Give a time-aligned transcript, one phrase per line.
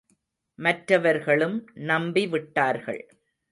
[0.59, 1.55] மற்றவர்களும்
[1.83, 3.01] நம்பி விட்டார்கள்.